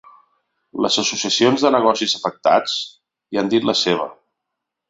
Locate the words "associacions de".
1.03-1.71